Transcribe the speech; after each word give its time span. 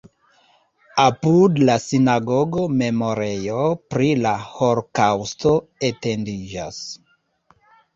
Apud 1.03 1.61
la 1.65 1.75
sinagogo 1.83 2.65
memorejo 2.79 3.69
pri 3.95 4.11
la 4.25 4.35
holokaŭsto 4.49 5.57
etendiĝas. 5.95 6.87